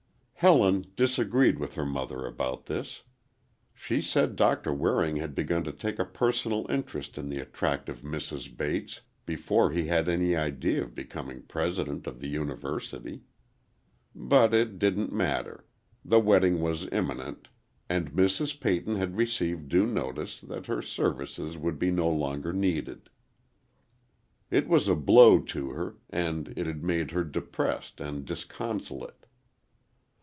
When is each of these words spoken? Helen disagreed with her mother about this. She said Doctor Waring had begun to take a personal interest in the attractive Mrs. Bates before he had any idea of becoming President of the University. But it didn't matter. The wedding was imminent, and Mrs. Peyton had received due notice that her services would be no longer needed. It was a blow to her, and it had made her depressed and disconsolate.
Helen 0.43 0.85
disagreed 0.95 1.59
with 1.59 1.75
her 1.75 1.85
mother 1.85 2.25
about 2.25 2.65
this. 2.65 3.03
She 3.75 4.01
said 4.01 4.35
Doctor 4.35 4.73
Waring 4.73 5.17
had 5.17 5.35
begun 5.35 5.63
to 5.65 5.71
take 5.71 5.99
a 5.99 6.03
personal 6.03 6.65
interest 6.67 7.15
in 7.19 7.29
the 7.29 7.37
attractive 7.37 8.01
Mrs. 8.01 8.57
Bates 8.57 9.01
before 9.27 9.69
he 9.71 9.85
had 9.85 10.09
any 10.09 10.35
idea 10.35 10.81
of 10.81 10.95
becoming 10.95 11.43
President 11.43 12.07
of 12.07 12.19
the 12.21 12.27
University. 12.27 13.21
But 14.15 14.51
it 14.51 14.79
didn't 14.79 15.11
matter. 15.13 15.67
The 16.03 16.19
wedding 16.19 16.59
was 16.59 16.87
imminent, 16.91 17.49
and 17.87 18.11
Mrs. 18.11 18.59
Peyton 18.59 18.95
had 18.95 19.17
received 19.17 19.69
due 19.69 19.85
notice 19.85 20.39
that 20.41 20.65
her 20.65 20.81
services 20.81 21.55
would 21.55 21.77
be 21.77 21.91
no 21.91 22.09
longer 22.09 22.51
needed. 22.51 23.11
It 24.49 24.67
was 24.67 24.87
a 24.87 24.95
blow 24.95 25.39
to 25.39 25.69
her, 25.73 25.97
and 26.09 26.51
it 26.57 26.65
had 26.65 26.83
made 26.83 27.11
her 27.11 27.23
depressed 27.23 28.01
and 28.01 28.25
disconsolate. 28.25 29.27